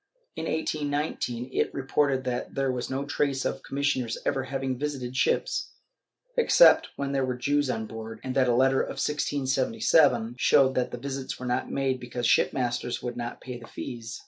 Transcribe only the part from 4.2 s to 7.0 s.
ever having visited ships, except